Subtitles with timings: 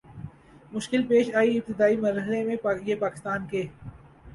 [0.71, 2.55] مشکل پیش آئی ابتدائی مر حلے میں
[2.85, 3.63] یہ پاکستان کے